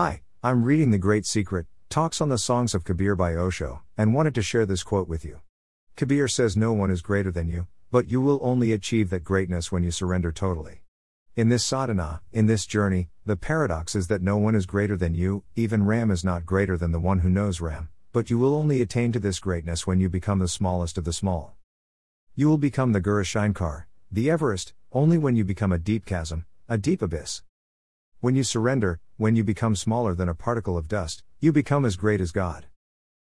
Hi, 0.00 0.22
I'm 0.44 0.62
reading 0.62 0.92
The 0.92 0.98
Great 0.98 1.26
Secret, 1.26 1.66
Talks 1.88 2.20
on 2.20 2.28
the 2.28 2.38
Songs 2.38 2.72
of 2.72 2.84
Kabir 2.84 3.16
by 3.16 3.34
Osho, 3.34 3.82
and 3.96 4.14
wanted 4.14 4.32
to 4.36 4.42
share 4.42 4.64
this 4.64 4.84
quote 4.84 5.08
with 5.08 5.24
you. 5.24 5.40
Kabir 5.96 6.28
says 6.28 6.56
no 6.56 6.72
one 6.72 6.92
is 6.92 7.02
greater 7.02 7.32
than 7.32 7.48
you, 7.48 7.66
but 7.90 8.08
you 8.08 8.20
will 8.20 8.38
only 8.40 8.70
achieve 8.70 9.10
that 9.10 9.24
greatness 9.24 9.72
when 9.72 9.82
you 9.82 9.90
surrender 9.90 10.30
totally. 10.30 10.84
In 11.34 11.48
this 11.48 11.64
sadhana, 11.64 12.20
in 12.30 12.46
this 12.46 12.64
journey, 12.64 13.08
the 13.26 13.34
paradox 13.34 13.96
is 13.96 14.06
that 14.06 14.22
no 14.22 14.36
one 14.36 14.54
is 14.54 14.66
greater 14.66 14.96
than 14.96 15.16
you, 15.16 15.42
even 15.56 15.84
Ram 15.84 16.12
is 16.12 16.22
not 16.22 16.46
greater 16.46 16.76
than 16.76 16.92
the 16.92 17.00
one 17.00 17.18
who 17.18 17.28
knows 17.28 17.60
Ram, 17.60 17.88
but 18.12 18.30
you 18.30 18.38
will 18.38 18.54
only 18.54 18.80
attain 18.80 19.10
to 19.10 19.18
this 19.18 19.40
greatness 19.40 19.84
when 19.84 19.98
you 19.98 20.08
become 20.08 20.38
the 20.38 20.46
smallest 20.46 20.96
of 20.96 21.06
the 21.06 21.12
small. 21.12 21.56
You 22.36 22.48
will 22.48 22.56
become 22.56 22.92
the 22.92 23.00
Gourishankar, 23.00 23.86
the 24.12 24.30
Everest, 24.30 24.74
only 24.92 25.18
when 25.18 25.34
you 25.34 25.44
become 25.44 25.72
a 25.72 25.76
deep 25.76 26.06
chasm, 26.06 26.46
a 26.68 26.78
deep 26.78 27.02
abyss. 27.02 27.42
When 28.20 28.34
you 28.34 28.42
surrender, 28.42 28.98
when 29.16 29.36
you 29.36 29.44
become 29.44 29.76
smaller 29.76 30.12
than 30.12 30.28
a 30.28 30.34
particle 30.34 30.76
of 30.76 30.88
dust, 30.88 31.22
you 31.38 31.52
become 31.52 31.84
as 31.84 31.94
great 31.94 32.20
as 32.20 32.32
God. 32.32 32.66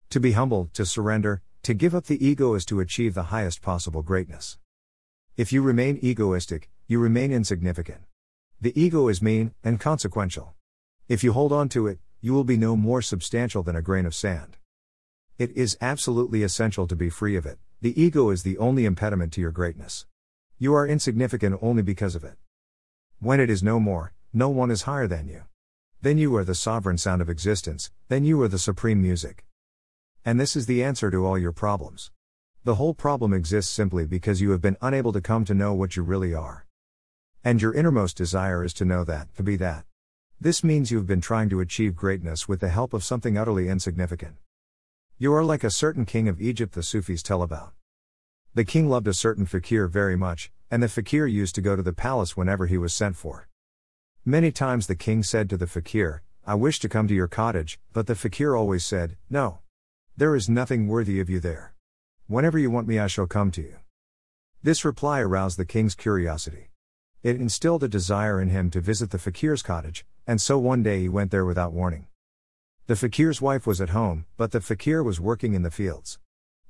To 0.09 0.19
be 0.19 0.33
humble, 0.33 0.71
to 0.73 0.87
surrender, 0.87 1.43
to 1.65 1.75
give 1.75 1.95
up 1.95 2.07
the 2.07 2.27
ego 2.27 2.55
is 2.55 2.65
to 2.65 2.81
achieve 2.81 3.13
the 3.13 3.25
highest 3.25 3.61
possible 3.61 4.01
greatness. 4.01 4.57
If 5.37 5.53
you 5.53 5.61
remain 5.61 5.99
egoistic, 6.01 6.71
you 6.87 6.99
remain 6.99 7.31
insignificant. 7.31 8.01
The 8.59 8.73
ego 8.81 9.09
is 9.09 9.21
mean 9.21 9.53
and 9.63 9.79
consequential. 9.79 10.55
If 11.09 11.23
you 11.23 11.35
hold 11.35 11.53
on 11.53 11.69
to 11.71 11.87
it, 11.87 11.99
you 12.23 12.33
will 12.33 12.45
be 12.45 12.57
no 12.57 12.75
more 12.75 13.03
substantial 13.03 13.63
than 13.63 13.77
a 13.77 13.83
grain 13.83 14.07
of 14.07 14.15
sand. 14.15 14.57
It 15.37 15.55
is 15.55 15.77
absolutely 15.83 16.43
essential 16.43 16.87
to 16.87 16.97
be 16.97 17.11
free 17.11 17.37
of 17.37 17.45
it. 17.45 17.59
The 17.83 18.01
ego 18.01 18.31
is 18.31 18.45
the 18.45 18.57
only 18.57 18.87
impediment 18.87 19.35
to 19.35 19.43
your 19.43 19.53
greatness. 19.53 20.07
You 20.59 20.73
are 20.73 20.87
insignificant 20.87 21.59
only 21.61 21.83
because 21.83 22.15
of 22.15 22.25
it. 22.25 22.39
When 23.19 23.41
it 23.41 23.51
is 23.51 23.63
no 23.63 23.79
more, 23.79 24.15
no 24.33 24.49
one 24.49 24.71
is 24.71 24.83
higher 24.83 25.07
than 25.07 25.27
you. 25.27 25.43
Then 26.03 26.17
you 26.17 26.35
are 26.37 26.45
the 26.45 26.55
sovereign 26.55 26.99
sound 26.99 27.21
of 27.21 27.29
existence, 27.29 27.91
then 28.09 28.25
you 28.25 28.41
are 28.43 28.49
the 28.49 28.59
supreme 28.59 29.03
music. 29.03 29.45
And 30.25 30.39
this 30.39 30.55
is 30.55 30.67
the 30.67 30.83
answer 30.85 31.11
to 31.11 31.27
all 31.27 31.37
your 31.37 31.53
problems. 31.53 32.11
The 32.63 32.77
whole 32.77 32.95
problem 32.95 33.33
exists 33.33 33.73
simply 33.73 34.07
because 34.07 34.41
you 34.41 34.51
have 34.53 34.61
been 34.61 34.77
unable 34.81 35.13
to 35.13 35.21
come 35.21 35.45
to 35.47 35.55
know 35.55 35.75
what 35.75 35.97
you 35.97 36.03
really 36.03 36.33
are. 36.33 36.67
And 37.43 37.61
your 37.61 37.75
innermost 37.75 38.17
desire 38.17 38.63
is 38.65 38.73
to 38.75 38.85
know 38.85 39.03
that, 39.05 39.35
to 39.37 39.43
be 39.43 39.57
that. 39.57 39.85
This 40.41 40.63
means 40.63 40.91
you 40.91 40.99
have 40.99 41.07
been 41.07 41.21
trying 41.21 41.49
to 41.51 41.61
achieve 41.61 41.97
greatness 41.97 42.47
with 42.47 42.61
the 42.61 42.69
help 42.69 42.95
of 42.95 43.03
something 43.03 43.37
utterly 43.37 43.69
insignificant. 43.69 44.37
You 45.19 45.35
are 45.35 45.45
like 45.45 45.65
a 45.65 45.71
certain 45.71 46.07
king 46.07 46.29
of 46.29 46.41
Egypt 46.41 46.75
the 46.75 46.83
Sufis 46.83 47.23
tell 47.23 47.43
about. 47.43 47.73
The 48.55 48.65
king 48.65 48.89
loved 48.89 49.09
a 49.09 49.13
certain 49.13 49.45
fakir 49.45 49.87
very 49.87 50.17
much, 50.17 50.51
and 50.71 50.83
the 50.83 50.89
fakir 50.89 51.27
used 51.27 51.57
to 51.57 51.61
go 51.61 51.77
to 51.77 51.83
the 51.83 51.93
palace 51.93 52.37
whenever 52.37 52.67
he 52.67 52.79
was 52.79 52.95
sent 52.95 53.17
for. 53.17 53.50
Many 54.27 54.53
times 54.53 54.87
the 54.87 54.95
king 54.95 55.23
said 55.23 55.49
to 55.49 55.57
the 55.57 55.67
fakir, 55.67 56.23
I 56.47 56.55
wish 56.55 56.79
to 56.81 56.91
come 56.91 57.09
to 57.09 57.15
your 57.15 57.27
cottage, 57.27 57.81
but 57.95 58.07
the 58.07 58.15
fakir 58.15 58.55
always 58.55 58.85
said, 58.85 59.17
No. 59.31 59.61
There 60.15 60.37
is 60.37 60.47
nothing 60.47 60.89
worthy 60.89 61.21
of 61.21 61.31
you 61.31 61.41
there. 61.41 61.73
Whenever 62.27 62.59
you 62.59 62.71
want 62.71 62.87
me, 62.87 62.99
I 62.99 63.07
shall 63.07 63.27
come 63.27 63.51
to 63.53 63.63
you. 63.63 63.77
This 64.63 64.85
reply 64.85 65.21
aroused 65.21 65.57
the 65.57 65.65
king's 65.65 65.95
curiosity. 65.95 66.69
It 67.23 67.37
instilled 67.37 67.83
a 67.83 67.89
desire 67.89 68.43
in 68.43 68.51
him 68.51 68.71
to 68.73 68.81
visit 68.83 69.11
the 69.11 69.19
fakir's 69.19 69.63
cottage, 69.63 70.05
and 70.27 70.39
so 70.39 70.59
one 70.59 70.83
day 70.83 71.01
he 71.01 71.09
went 71.09 71.31
there 71.31 71.47
without 71.47 71.73
warning. 71.73 72.07
The 72.89 72.97
fakir's 72.97 73.41
wife 73.41 73.67
was 73.67 73.81
at 73.81 73.89
home, 73.89 74.27
but 74.37 74.53
the 74.53 74.61
fakir 74.61 75.03
was 75.03 75.19
working 75.19 75.55
in 75.55 75.63
the 75.63 75.71
fields. 75.71 76.19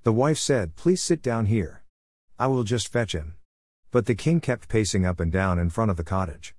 The 0.05 0.13
wife 0.13 0.39
said, 0.39 0.77
Please 0.77 1.03
sit 1.03 1.21
down 1.21 1.47
here. 1.47 1.83
I 2.39 2.47
will 2.47 2.63
just 2.63 2.87
fetch 2.87 3.13
him. 3.13 3.35
But 3.91 4.07
the 4.07 4.15
king 4.15 4.41
kept 4.41 4.69
pacing 4.69 5.05
up 5.05 5.19
and 5.19 5.33
down 5.33 5.59
in 5.59 5.71
front 5.71 5.91
of 5.91 5.97
the 5.97 6.05
cottage. 6.05 6.55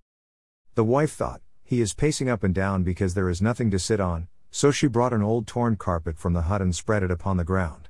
The 0.75 0.85
wife 0.85 1.11
thought, 1.11 1.41
he 1.63 1.81
is 1.81 1.93
pacing 1.93 2.29
up 2.29 2.43
and 2.43 2.55
down 2.55 2.83
because 2.83 3.13
there 3.13 3.29
is 3.29 3.41
nothing 3.41 3.69
to 3.71 3.79
sit 3.79 3.99
on, 3.99 4.29
so 4.51 4.71
she 4.71 4.87
brought 4.87 5.11
an 5.11 5.21
old 5.21 5.45
torn 5.45 5.75
carpet 5.75 6.17
from 6.17 6.31
the 6.31 6.43
hut 6.43 6.61
and 6.61 6.73
spread 6.73 7.03
it 7.03 7.11
upon 7.11 7.35
the 7.35 7.43
ground. 7.43 7.89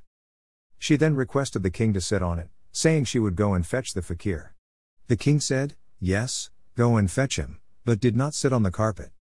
She 0.78 0.96
then 0.96 1.14
requested 1.14 1.62
the 1.62 1.70
king 1.70 1.92
to 1.92 2.00
sit 2.00 2.22
on 2.22 2.40
it, 2.40 2.48
saying 2.72 3.04
she 3.04 3.20
would 3.20 3.36
go 3.36 3.54
and 3.54 3.64
fetch 3.64 3.94
the 3.94 4.02
fakir. 4.02 4.54
The 5.06 5.16
king 5.16 5.38
said, 5.38 5.76
Yes, 6.00 6.50
go 6.76 6.96
and 6.96 7.08
fetch 7.08 7.36
him, 7.36 7.60
but 7.84 8.00
did 8.00 8.16
not 8.16 8.34
sit 8.34 8.52
on 8.52 8.64
the 8.64 8.72
carpet. 8.72 9.12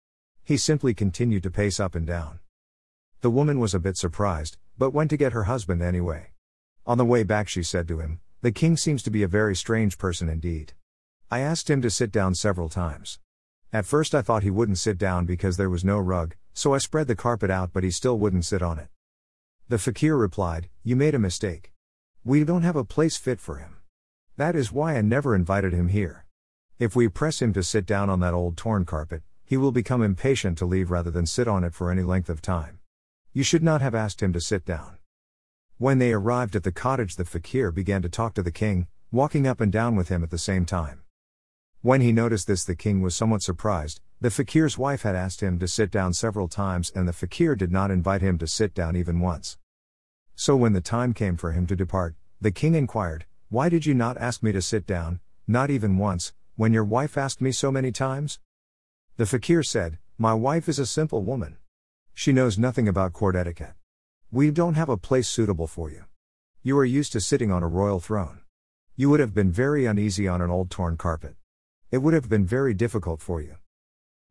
He 0.43 0.57
simply 0.57 0.95
continued 0.95 1.43
to 1.43 1.51
pace 1.51 1.79
up 1.79 1.95
and 1.95 2.07
down. 2.07 2.41
The 3.21 3.31
woman 3.31 3.61
was 3.61 3.75
a 3.75 3.79
bit 3.79 3.99
surprised, 3.99 4.57
but 4.79 4.93
went 4.93 5.11
to 5.11 5.19
get 5.19 5.35
her 5.35 5.45
husband 5.45 5.83
anyway. 5.83 6.33
On 6.87 6.97
the 6.97 7.05
way 7.05 7.25
back, 7.25 7.47
she 7.49 7.63
said 7.63 7.87
to 7.89 8.01
him, 8.01 8.21
The 8.41 8.53
king 8.53 8.79
seems 8.79 9.03
to 9.03 9.11
be 9.11 9.23
a 9.23 9.29
very 9.29 9.55
strange 9.55 9.99
person 9.99 10.31
indeed. 10.31 10.73
I 11.31 11.41
asked 11.41 11.69
him 11.69 11.83
to 11.83 11.91
sit 11.91 12.11
down 12.11 12.35
several 12.35 12.71
times. 12.71 13.19
At 13.73 13.87
first 13.87 14.17
I 14.17 14.23
thought 14.23 14.43
he 14.43 14.51
wouldn't 14.51 14.79
sit 14.79 14.99
down 14.99 15.27
because 15.27 15.57
there 15.57 15.71
was 15.71 15.85
no 15.85 15.99
rug, 15.99 16.35
so 16.53 16.75
I 16.75 16.79
spread 16.79 17.07
the 17.07 17.15
carpet 17.15 17.51
out 17.51 17.73
but 17.73 17.85
he 17.85 17.91
still 17.93 18.19
wouldn't 18.19 18.45
sit 18.45 18.63
on 18.63 18.81
it. 18.81 18.89
The 19.69 19.79
fakir 19.79 20.17
replied, 20.17 20.69
You 20.83 20.97
made 20.97 21.15
a 21.15 21.21
mistake. 21.21 21.73
We 22.25 22.43
don't 22.43 22.63
have 22.63 22.75
a 22.75 22.85
place 22.85 23.17
fit 23.17 23.39
for 23.39 23.59
him. 23.59 23.77
That 24.37 24.57
is 24.57 24.73
why 24.73 24.97
I 24.97 25.03
never 25.03 25.37
invited 25.37 25.73
him 25.73 25.89
here. 25.89 26.27
If 26.81 26.97
we 26.97 27.09
press 27.09 27.41
him 27.41 27.53
to 27.53 27.63
sit 27.63 27.87
down 27.87 28.11
on 28.11 28.19
that 28.21 28.35
old 28.35 28.57
torn 28.57 28.85
carpet, 28.85 29.23
he 29.45 29.57
will 29.57 29.71
become 29.71 30.03
impatient 30.03 30.59
to 30.59 30.67
leave 30.67 30.91
rather 30.91 31.11
than 31.11 31.27
sit 31.27 31.47
on 31.47 31.63
it 31.63 31.73
for 31.73 31.93
any 31.93 32.03
length 32.03 32.29
of 32.29 32.43
time. 32.43 32.81
You 33.33 33.45
should 33.45 33.63
not 33.63 33.83
have 33.83 33.95
asked 33.95 34.21
him 34.21 34.33
to 34.33 34.41
sit 34.41 34.65
down. 34.65 34.99
When 35.79 35.99
they 35.99 36.13
arrived 36.13 36.57
at 36.57 36.65
the 36.65 36.73
cottage, 36.73 37.15
the 37.15 37.25
fakir 37.25 37.71
began 37.71 38.03
to 38.03 38.09
talk 38.09 38.35
to 38.35 38.43
the 38.43 38.51
king, 38.51 38.89
walking 39.13 39.47
up 39.47 39.61
and 39.61 39.71
down 39.71 39.95
with 39.95 40.09
him 40.09 40.25
at 40.25 40.31
the 40.31 40.39
same 40.39 40.67
time. 40.67 41.03
When 41.83 42.03
he 42.03 42.13
noticed 42.13 42.47
this, 42.47 42.63
the 42.63 42.77
king 42.77 43.01
was 43.01 43.15
somewhat 43.15 43.43
surprised. 43.43 44.03
The 44.21 44.31
fakir's 44.31 44.77
wife 44.77 45.01
had 45.01 45.15
asked 45.15 45.41
him 45.41 45.59
to 45.61 45.67
sit 45.67 45.91
down 45.91 46.13
several 46.13 46.47
times, 46.47 46.93
and 46.95 47.09
the 47.09 47.13
fakir 47.15 47.57
did 47.57 47.73
not 47.73 47.91
invite 47.91 48.21
him 48.21 48.37
to 48.37 48.47
sit 48.47 48.75
down 48.75 48.97
even 48.97 49.19
once. 49.19 49.57
So 50.35 50.57
when 50.57 50.75
the 50.75 50.83
time 50.83 51.15
came 51.15 51.39
for 51.39 51.53
him 51.53 51.67
to 51.69 51.75
depart, 51.75 52.17
the 52.39 52.51
king 52.51 52.75
inquired, 52.75 53.25
Why 53.49 53.71
did 53.71 53.87
you 53.87 53.95
not 53.95 54.19
ask 54.19 54.43
me 54.43 54.53
to 54.53 54.61
sit 54.61 54.87
down, 54.87 55.21
not 55.49 55.71
even 55.71 55.97
once, 55.97 56.35
when 56.55 56.75
your 56.75 56.85
wife 56.85 57.17
asked 57.17 57.41
me 57.41 57.51
so 57.51 57.73
many 57.73 57.93
times? 57.93 58.41
The 59.17 59.25
fakir 59.25 59.63
said, 59.63 59.97
My 60.19 60.35
wife 60.35 60.69
is 60.69 60.79
a 60.79 60.85
simple 60.85 61.23
woman. 61.23 61.57
She 62.13 62.31
knows 62.31 62.59
nothing 62.59 62.89
about 62.89 63.15
court 63.15 63.37
etiquette. 63.37 63.73
We 64.31 64.51
don't 64.51 64.75
have 64.75 64.91
a 64.91 64.99
place 64.99 65.29
suitable 65.29 65.67
for 65.67 65.91
you. 65.91 66.05
You 66.63 66.77
are 66.77 66.85
used 66.85 67.13
to 67.13 67.23
sitting 67.23 67.51
on 67.51 67.63
a 67.63 67.69
royal 67.69 68.01
throne. 68.01 68.41
You 68.97 69.09
would 69.09 69.21
have 69.21 69.33
been 69.33 69.51
very 69.51 69.87
uneasy 69.87 70.29
on 70.29 70.43
an 70.43 70.51
old 70.51 70.71
torn 70.71 70.99
carpet. 70.99 71.37
It 71.91 71.99
would 71.99 72.15
have 72.15 72.29
been 72.29 72.47
very 72.47 72.73
difficult 72.73 73.21
for 73.21 73.41
you. 73.41 73.57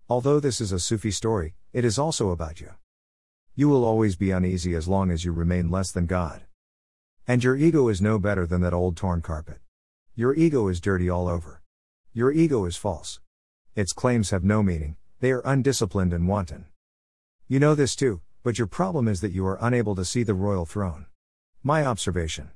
Although 0.07 0.39
this 0.39 0.61
is 0.61 0.71
a 0.71 0.79
Sufi 0.79 1.11
story, 1.11 1.55
it 1.73 1.83
is 1.83 1.99
also 1.99 2.29
about 2.29 2.61
you. 2.61 2.71
You 3.53 3.67
will 3.67 3.83
always 3.83 4.15
be 4.15 4.31
uneasy 4.31 4.75
as 4.75 4.87
long 4.87 5.11
as 5.11 5.25
you 5.25 5.33
remain 5.33 5.69
less 5.69 5.91
than 5.91 6.05
God. 6.05 6.43
And 7.27 7.43
your 7.43 7.57
ego 7.57 7.89
is 7.89 8.01
no 8.01 8.17
better 8.17 8.47
than 8.47 8.61
that 8.61 8.73
old 8.73 8.95
torn 8.95 9.21
carpet. 9.21 9.59
Your 10.15 10.33
ego 10.33 10.69
is 10.69 10.79
dirty 10.79 11.09
all 11.09 11.27
over. 11.27 11.61
Your 12.13 12.31
ego 12.31 12.63
is 12.63 12.77
false. 12.77 13.19
Its 13.75 13.91
claims 13.91 14.29
have 14.29 14.45
no 14.45 14.63
meaning, 14.63 14.95
they 15.19 15.31
are 15.31 15.41
undisciplined 15.43 16.13
and 16.13 16.29
wanton. 16.29 16.65
You 17.49 17.59
know 17.59 17.75
this 17.75 17.93
too, 17.93 18.21
but 18.41 18.57
your 18.57 18.67
problem 18.67 19.09
is 19.09 19.19
that 19.19 19.33
you 19.33 19.45
are 19.45 19.59
unable 19.59 19.95
to 19.95 20.05
see 20.05 20.23
the 20.23 20.33
royal 20.33 20.65
throne. 20.65 21.07
My 21.61 21.85
observation. 21.85 22.51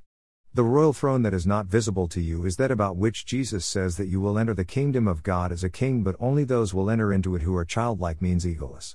The 0.54 0.62
royal 0.62 0.92
throne 0.92 1.22
that 1.22 1.34
is 1.34 1.48
not 1.48 1.66
visible 1.66 2.06
to 2.06 2.20
you 2.20 2.46
is 2.46 2.58
that 2.58 2.70
about 2.70 2.96
which 2.96 3.26
Jesus 3.26 3.66
says 3.66 3.96
that 3.96 4.06
you 4.06 4.20
will 4.20 4.38
enter 4.38 4.54
the 4.54 4.64
kingdom 4.64 5.08
of 5.08 5.24
God 5.24 5.50
as 5.50 5.64
a 5.64 5.68
king, 5.68 6.04
but 6.04 6.14
only 6.20 6.44
those 6.44 6.72
will 6.72 6.88
enter 6.88 7.12
into 7.12 7.34
it 7.34 7.42
who 7.42 7.56
are 7.56 7.64
childlike, 7.64 8.22
means 8.22 8.44
egoless. 8.44 8.94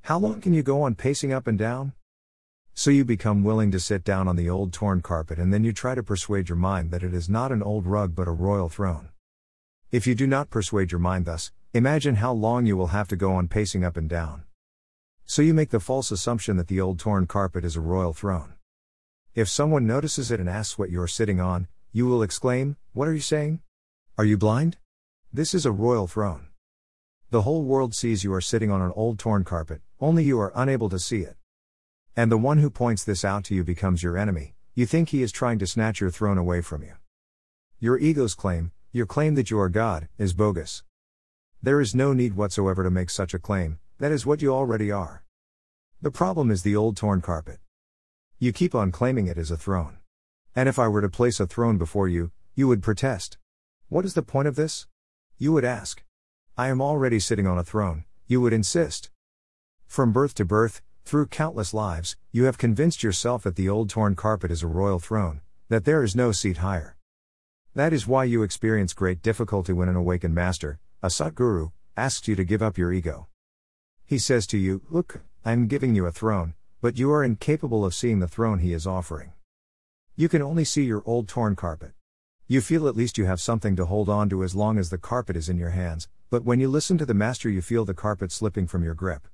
How 0.00 0.18
long 0.18 0.40
can 0.40 0.52
you 0.52 0.64
go 0.64 0.82
on 0.82 0.96
pacing 0.96 1.32
up 1.32 1.46
and 1.46 1.56
down? 1.56 1.92
So 2.74 2.90
you 2.90 3.04
become 3.04 3.44
willing 3.44 3.70
to 3.70 3.78
sit 3.78 4.02
down 4.02 4.26
on 4.26 4.34
the 4.34 4.50
old 4.50 4.72
torn 4.72 5.02
carpet 5.02 5.38
and 5.38 5.54
then 5.54 5.62
you 5.62 5.72
try 5.72 5.94
to 5.94 6.02
persuade 6.02 6.48
your 6.48 6.56
mind 6.56 6.90
that 6.90 7.04
it 7.04 7.14
is 7.14 7.28
not 7.28 7.52
an 7.52 7.62
old 7.62 7.86
rug 7.86 8.16
but 8.16 8.26
a 8.26 8.32
royal 8.32 8.68
throne. 8.68 9.10
If 9.92 10.08
you 10.08 10.16
do 10.16 10.26
not 10.26 10.50
persuade 10.50 10.90
your 10.90 10.98
mind 10.98 11.26
thus, 11.26 11.52
imagine 11.72 12.16
how 12.16 12.32
long 12.32 12.66
you 12.66 12.76
will 12.76 12.88
have 12.88 13.06
to 13.06 13.14
go 13.14 13.34
on 13.34 13.46
pacing 13.46 13.84
up 13.84 13.96
and 13.96 14.08
down. 14.08 14.42
So 15.26 15.42
you 15.42 15.54
make 15.54 15.70
the 15.70 15.78
false 15.78 16.10
assumption 16.10 16.56
that 16.56 16.66
the 16.66 16.80
old 16.80 16.98
torn 16.98 17.28
carpet 17.28 17.64
is 17.64 17.76
a 17.76 17.80
royal 17.80 18.12
throne. 18.12 18.54
If 19.34 19.48
someone 19.48 19.86
notices 19.86 20.30
it 20.30 20.40
and 20.40 20.48
asks 20.48 20.78
what 20.78 20.90
you 20.90 21.00
are 21.00 21.08
sitting 21.08 21.40
on, 21.40 21.66
you 21.90 22.06
will 22.06 22.22
exclaim, 22.22 22.76
What 22.92 23.08
are 23.08 23.14
you 23.14 23.20
saying? 23.20 23.62
Are 24.18 24.26
you 24.26 24.36
blind? 24.36 24.76
This 25.32 25.54
is 25.54 25.64
a 25.64 25.72
royal 25.72 26.06
throne. 26.06 26.48
The 27.30 27.40
whole 27.40 27.62
world 27.62 27.94
sees 27.94 28.24
you 28.24 28.34
are 28.34 28.42
sitting 28.42 28.70
on 28.70 28.82
an 28.82 28.92
old 28.94 29.18
torn 29.18 29.42
carpet, 29.44 29.80
only 29.98 30.22
you 30.22 30.38
are 30.38 30.52
unable 30.54 30.90
to 30.90 30.98
see 30.98 31.20
it. 31.20 31.36
And 32.14 32.30
the 32.30 32.36
one 32.36 32.58
who 32.58 32.68
points 32.68 33.04
this 33.04 33.24
out 33.24 33.44
to 33.44 33.54
you 33.54 33.64
becomes 33.64 34.02
your 34.02 34.18
enemy, 34.18 34.54
you 34.74 34.84
think 34.84 35.08
he 35.08 35.22
is 35.22 35.32
trying 35.32 35.58
to 35.60 35.66
snatch 35.66 35.98
your 35.98 36.10
throne 36.10 36.36
away 36.36 36.60
from 36.60 36.82
you. 36.82 36.92
Your 37.80 37.98
ego's 37.98 38.34
claim, 38.34 38.72
your 38.92 39.06
claim 39.06 39.34
that 39.36 39.50
you 39.50 39.58
are 39.58 39.70
God, 39.70 40.08
is 40.18 40.34
bogus. 40.34 40.82
There 41.62 41.80
is 41.80 41.94
no 41.94 42.12
need 42.12 42.34
whatsoever 42.36 42.82
to 42.82 42.90
make 42.90 43.08
such 43.08 43.32
a 43.32 43.38
claim, 43.38 43.78
that 43.98 44.12
is 44.12 44.26
what 44.26 44.42
you 44.42 44.52
already 44.52 44.92
are. 44.92 45.24
The 46.02 46.10
problem 46.10 46.50
is 46.50 46.64
the 46.64 46.76
old 46.76 46.98
torn 46.98 47.22
carpet. 47.22 47.60
You 48.42 48.52
keep 48.52 48.74
on 48.74 48.90
claiming 48.90 49.28
it 49.28 49.38
as 49.38 49.52
a 49.52 49.56
throne. 49.56 49.98
And 50.56 50.68
if 50.68 50.76
I 50.76 50.88
were 50.88 51.00
to 51.00 51.08
place 51.08 51.38
a 51.38 51.46
throne 51.46 51.78
before 51.78 52.08
you, 52.08 52.32
you 52.56 52.66
would 52.66 52.82
protest. 52.82 53.38
What 53.88 54.04
is 54.04 54.14
the 54.14 54.22
point 54.22 54.48
of 54.48 54.56
this? 54.56 54.88
You 55.38 55.52
would 55.52 55.64
ask. 55.64 56.02
I 56.58 56.66
am 56.66 56.80
already 56.80 57.20
sitting 57.20 57.46
on 57.46 57.56
a 57.56 57.62
throne, 57.62 58.04
you 58.26 58.40
would 58.40 58.52
insist. 58.52 59.10
From 59.86 60.12
birth 60.12 60.34
to 60.34 60.44
birth, 60.44 60.82
through 61.04 61.26
countless 61.26 61.72
lives, 61.72 62.16
you 62.32 62.42
have 62.46 62.58
convinced 62.58 63.04
yourself 63.04 63.44
that 63.44 63.54
the 63.54 63.68
old 63.68 63.88
torn 63.88 64.16
carpet 64.16 64.50
is 64.50 64.64
a 64.64 64.66
royal 64.66 64.98
throne, 64.98 65.40
that 65.68 65.84
there 65.84 66.02
is 66.02 66.16
no 66.16 66.32
seat 66.32 66.56
higher. 66.56 66.96
That 67.76 67.92
is 67.92 68.08
why 68.08 68.24
you 68.24 68.42
experience 68.42 68.92
great 68.92 69.22
difficulty 69.22 69.72
when 69.72 69.88
an 69.88 69.94
awakened 69.94 70.34
master, 70.34 70.80
a 71.00 71.10
Satguru, 71.10 71.70
asks 71.96 72.26
you 72.26 72.34
to 72.34 72.42
give 72.42 72.60
up 72.60 72.76
your 72.76 72.92
ego. 72.92 73.28
He 74.04 74.18
says 74.18 74.48
to 74.48 74.58
you, 74.58 74.82
Look, 74.90 75.20
I 75.44 75.52
am 75.52 75.68
giving 75.68 75.94
you 75.94 76.06
a 76.06 76.10
throne, 76.10 76.54
but 76.82 76.98
you 76.98 77.12
are 77.12 77.22
incapable 77.22 77.84
of 77.84 77.94
seeing 77.94 78.18
the 78.18 78.26
throne 78.26 78.58
he 78.58 78.72
is 78.72 78.88
offering. 78.88 79.32
You 80.16 80.28
can 80.28 80.42
only 80.42 80.64
see 80.64 80.82
your 80.82 81.04
old 81.06 81.28
torn 81.28 81.54
carpet. 81.54 81.92
You 82.48 82.60
feel 82.60 82.88
at 82.88 82.96
least 82.96 83.16
you 83.16 83.24
have 83.24 83.40
something 83.40 83.76
to 83.76 83.86
hold 83.86 84.08
on 84.08 84.28
to 84.30 84.42
as 84.42 84.56
long 84.56 84.78
as 84.78 84.90
the 84.90 84.98
carpet 84.98 85.36
is 85.36 85.48
in 85.48 85.58
your 85.58 85.70
hands, 85.70 86.08
but 86.28 86.44
when 86.44 86.58
you 86.58 86.68
listen 86.68 86.98
to 86.98 87.06
the 87.06 87.14
Master, 87.14 87.48
you 87.48 87.62
feel 87.62 87.84
the 87.84 87.94
carpet 87.94 88.32
slipping 88.32 88.66
from 88.66 88.82
your 88.82 88.94
grip. 88.94 89.28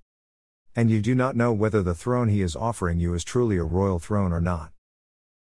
And 0.77 0.91
you 0.91 1.01
do 1.01 1.15
not 1.15 1.37
know 1.37 1.51
whether 1.55 1.83
the 1.83 1.95
throne 1.95 2.29
he 2.29 2.43
is 2.43 2.55
offering 2.55 3.01
you 3.01 3.15
is 3.15 3.25
truly 3.25 3.57
a 3.57 3.65
royal 3.65 3.99
throne 3.99 4.31
or 4.31 4.43
not. 4.43 4.71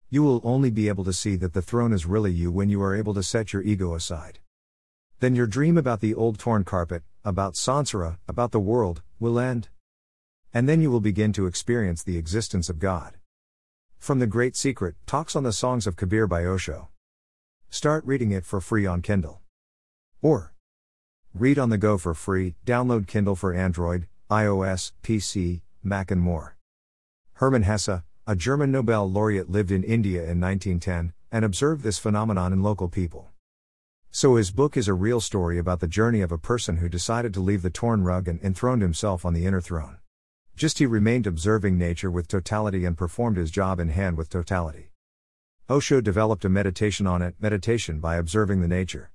You 0.08 0.22
will 0.22 0.40
only 0.44 0.70
be 0.70 0.88
able 0.88 1.04
to 1.04 1.12
see 1.12 1.36
that 1.36 1.52
the 1.52 1.60
throne 1.60 1.92
is 1.92 2.06
really 2.06 2.32
you 2.32 2.50
when 2.50 2.70
you 2.70 2.80
are 2.80 2.96
able 2.96 3.12
to 3.12 3.22
set 3.22 3.52
your 3.52 3.60
ego 3.60 3.94
aside. 3.94 4.38
Then 5.20 5.34
your 5.34 5.46
dream 5.46 5.76
about 5.76 6.00
the 6.00 6.14
old 6.14 6.38
torn 6.38 6.64
carpet, 6.64 7.02
about 7.22 7.52
Sansara, 7.52 8.16
about 8.26 8.52
the 8.52 8.60
world, 8.60 9.02
will 9.20 9.38
end. 9.38 9.68
And 10.54 10.66
then 10.66 10.80
you 10.80 10.90
will 10.90 11.00
begin 11.00 11.32
to 11.34 11.46
experience 11.46 12.02
the 12.02 12.16
existence 12.16 12.70
of 12.70 12.78
God. 12.78 13.18
From 13.98 14.18
the 14.18 14.26
Great 14.26 14.56
Secret 14.56 14.94
Talks 15.06 15.36
on 15.36 15.42
the 15.42 15.52
Songs 15.52 15.86
of 15.86 15.96
Kabir 15.96 16.26
by 16.26 16.44
Osho. 16.44 16.88
Start 17.68 18.02
reading 18.06 18.30
it 18.30 18.46
for 18.46 18.60
free 18.60 18.86
on 18.86 19.02
Kindle. 19.02 19.42
Or 20.22 20.54
read 21.34 21.58
on 21.58 21.68
the 21.68 21.76
go 21.76 21.98
for 21.98 22.14
free, 22.14 22.54
download 22.64 23.06
Kindle 23.06 23.36
for 23.36 23.52
Android, 23.52 24.08
iOS, 24.30 24.92
PC, 25.02 25.60
Mac, 25.82 26.10
and 26.10 26.20
more. 26.20 26.56
Hermann 27.34 27.64
Hesse, 27.64 28.02
a 28.26 28.34
German 28.34 28.72
Nobel 28.72 29.10
laureate, 29.10 29.50
lived 29.50 29.70
in 29.70 29.84
India 29.84 30.22
in 30.22 30.40
1910 30.40 31.12
and 31.30 31.44
observed 31.44 31.82
this 31.82 31.98
phenomenon 31.98 32.54
in 32.54 32.62
local 32.62 32.88
people. 32.88 33.28
So 34.10 34.36
his 34.36 34.50
book 34.50 34.78
is 34.78 34.88
a 34.88 34.94
real 34.94 35.20
story 35.20 35.58
about 35.58 35.80
the 35.80 35.86
journey 35.86 36.22
of 36.22 36.32
a 36.32 36.38
person 36.38 36.78
who 36.78 36.88
decided 36.88 37.34
to 37.34 37.40
leave 37.40 37.60
the 37.60 37.68
torn 37.68 38.02
rug 38.02 38.26
and 38.26 38.42
enthroned 38.42 38.80
himself 38.80 39.26
on 39.26 39.34
the 39.34 39.44
inner 39.44 39.60
throne. 39.60 39.98
Just 40.58 40.80
he 40.80 40.86
remained 40.86 41.28
observing 41.28 41.78
nature 41.78 42.10
with 42.10 42.26
totality 42.26 42.84
and 42.84 42.98
performed 42.98 43.36
his 43.36 43.52
job 43.52 43.78
in 43.78 43.90
hand 43.90 44.16
with 44.16 44.28
totality. 44.28 44.90
Osho 45.70 46.00
developed 46.00 46.44
a 46.44 46.48
meditation 46.48 47.06
on 47.06 47.22
it, 47.22 47.36
meditation 47.38 48.00
by 48.00 48.16
observing 48.16 48.60
the 48.60 48.66
nature. 48.66 49.12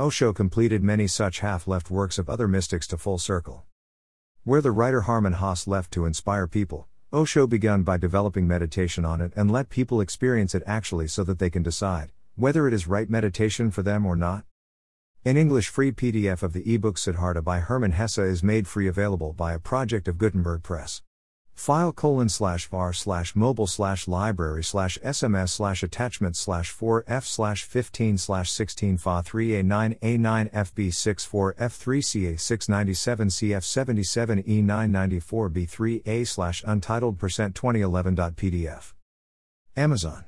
Osho 0.00 0.32
completed 0.32 0.82
many 0.82 1.06
such 1.06 1.38
half 1.38 1.68
left 1.68 1.92
works 1.92 2.18
of 2.18 2.28
other 2.28 2.48
mystics 2.48 2.88
to 2.88 2.96
full 2.96 3.18
circle. 3.18 3.66
Where 4.42 4.60
the 4.60 4.72
writer 4.72 5.02
Hermann 5.02 5.34
Hesse 5.34 5.68
left 5.68 5.92
to 5.92 6.06
inspire 6.06 6.48
people, 6.48 6.88
Osho 7.12 7.46
began 7.46 7.84
by 7.84 7.96
developing 7.96 8.48
meditation 8.48 9.04
on 9.04 9.20
it 9.20 9.32
and 9.36 9.48
let 9.48 9.68
people 9.68 10.00
experience 10.00 10.56
it 10.56 10.64
actually 10.66 11.06
so 11.06 11.22
that 11.22 11.38
they 11.38 11.50
can 11.50 11.62
decide 11.62 12.10
whether 12.34 12.66
it 12.66 12.74
is 12.74 12.88
right 12.88 13.08
meditation 13.08 13.70
for 13.70 13.84
them 13.84 14.04
or 14.04 14.16
not. 14.16 14.44
An 15.22 15.36
English 15.36 15.68
free 15.68 15.92
PDF 15.92 16.42
of 16.42 16.54
the 16.54 16.74
ebook 16.74 16.96
Siddhartha 16.96 17.42
by 17.42 17.58
Hermann 17.58 17.92
Hesse 17.92 18.16
is 18.16 18.42
made 18.42 18.66
free 18.66 18.88
available 18.88 19.34
by 19.34 19.52
a 19.52 19.58
project 19.58 20.08
of 20.08 20.16
Gutenberg 20.16 20.62
Press. 20.62 21.02
File 21.52 21.92
colon 21.92 22.30
slash 22.30 22.68
var 22.68 22.94
slash 22.94 23.36
mobile 23.36 23.66
slash 23.66 24.08
library 24.08 24.64
slash 24.64 24.96
sms 25.04 25.50
slash 25.50 25.82
attachment 25.82 26.36
slash 26.36 26.74
4f 26.74 27.24
slash 27.24 27.64
15 27.64 28.16
slash 28.16 28.50
16 28.50 28.96
fa 28.96 29.22
3 29.22 29.56
a 29.56 29.62
9 29.62 29.96
a 30.00 30.16
9 30.16 30.48
fb 30.48 30.94
6 30.94 31.24
4 31.26 31.54
f 31.58 31.72
3 31.74 32.00
ca 32.00 32.36
697 32.38 33.28
cf 33.28 33.62
77 33.62 34.42
e 34.48 34.62
994 34.62 35.48
b 35.50 35.66
3 35.66 36.02
a 36.06 36.24
slash 36.24 36.64
untitled 36.66 37.18
percent 37.18 37.54
2011.pdf. 37.54 38.94
Amazon. 39.76 40.24